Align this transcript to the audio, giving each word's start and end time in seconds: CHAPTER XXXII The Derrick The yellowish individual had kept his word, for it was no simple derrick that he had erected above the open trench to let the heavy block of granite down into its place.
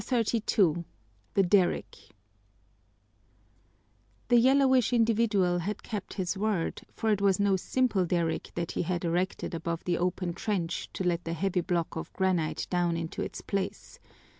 CHAPTER 0.03 0.33
XXXII 0.39 0.83
The 1.35 1.43
Derrick 1.43 1.95
The 4.29 4.39
yellowish 4.39 4.93
individual 4.93 5.59
had 5.59 5.83
kept 5.83 6.15
his 6.15 6.35
word, 6.35 6.81
for 6.91 7.11
it 7.11 7.21
was 7.21 7.39
no 7.39 7.55
simple 7.55 8.07
derrick 8.07 8.49
that 8.55 8.71
he 8.71 8.81
had 8.81 9.05
erected 9.05 9.53
above 9.53 9.83
the 9.83 9.99
open 9.99 10.33
trench 10.33 10.89
to 10.93 11.03
let 11.03 11.23
the 11.23 11.33
heavy 11.33 11.61
block 11.61 11.95
of 11.95 12.11
granite 12.13 12.65
down 12.71 12.97
into 12.97 13.21
its 13.21 13.41
place. 13.41 13.99